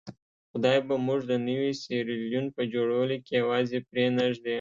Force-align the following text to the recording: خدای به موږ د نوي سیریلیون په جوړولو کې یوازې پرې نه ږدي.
خدای 0.51 0.79
به 0.87 0.95
موږ 1.07 1.21
د 1.27 1.33
نوي 1.47 1.71
سیریلیون 1.83 2.45
په 2.55 2.61
جوړولو 2.73 3.15
کې 3.25 3.33
یوازې 3.41 3.77
پرې 3.89 4.05
نه 4.15 4.25
ږدي. 4.33 4.49